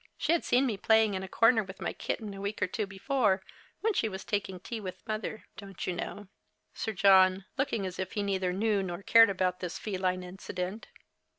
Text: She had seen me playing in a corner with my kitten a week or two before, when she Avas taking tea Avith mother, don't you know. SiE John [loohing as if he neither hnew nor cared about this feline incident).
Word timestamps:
She 0.17 0.31
had 0.31 0.43
seen 0.43 0.65
me 0.65 0.77
playing 0.77 1.13
in 1.13 1.21
a 1.21 1.27
corner 1.27 1.61
with 1.63 1.79
my 1.79 1.93
kitten 1.93 2.33
a 2.33 2.41
week 2.41 2.59
or 2.59 2.65
two 2.65 2.87
before, 2.87 3.43
when 3.81 3.93
she 3.93 4.09
Avas 4.09 4.25
taking 4.25 4.59
tea 4.59 4.81
Avith 4.81 5.05
mother, 5.05 5.43
don't 5.57 5.85
you 5.85 5.93
know. 5.93 6.27
SiE 6.73 6.91
John 6.93 7.45
[loohing 7.59 7.85
as 7.85 7.99
if 7.99 8.13
he 8.13 8.23
neither 8.23 8.51
hnew 8.51 8.83
nor 8.83 9.03
cared 9.03 9.29
about 9.29 9.59
this 9.59 9.77
feline 9.77 10.23
incident). 10.23 10.87